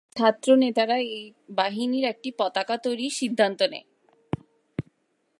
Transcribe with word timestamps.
ছাত্র 0.15 0.49
নেতারা 0.55 0.97
এই 1.09 1.25
বাহিনীর 1.49 2.05
একটি 2.05 2.29
পতাকা 2.37 2.75
তৈরির 2.77 3.11
সিদ্ধান্ত 3.11 3.59
নেয়। 3.71 3.85